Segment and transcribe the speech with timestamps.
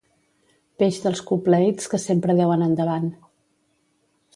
[0.83, 3.11] Peix dels clupeids que sempre deu anar endavant.